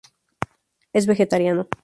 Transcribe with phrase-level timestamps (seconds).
[0.93, 1.67] Es vegetariano.